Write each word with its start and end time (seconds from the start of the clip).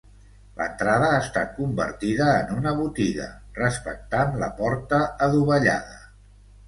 L'entrada 0.59 1.09
ha 1.09 1.17
estat 1.23 1.51
convertida 1.57 2.29
en 2.37 2.55
una 2.61 2.73
botiga, 2.79 3.27
respectant 3.59 4.35
la 4.45 4.49
porta 4.63 5.03
adovellada. 5.27 6.01